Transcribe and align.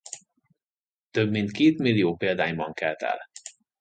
Több 1.11 1.29
mint 1.31 1.51
kétmillió 1.51 2.15
példányban 2.15 2.73
kelt 2.73 3.01
el. 3.01 3.19